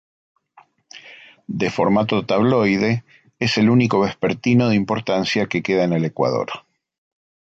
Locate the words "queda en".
5.61-5.93